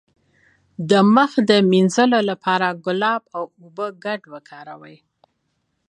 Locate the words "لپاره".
2.29-2.67